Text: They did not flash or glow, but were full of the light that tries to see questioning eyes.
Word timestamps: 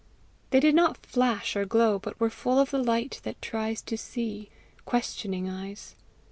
They 0.49 0.59
did 0.59 0.73
not 0.73 1.05
flash 1.05 1.55
or 1.55 1.63
glow, 1.63 1.99
but 1.99 2.19
were 2.19 2.31
full 2.31 2.59
of 2.59 2.71
the 2.71 2.79
light 2.79 3.19
that 3.21 3.39
tries 3.39 3.83
to 3.83 3.95
see 3.95 4.49
questioning 4.83 5.47
eyes. 5.47 5.93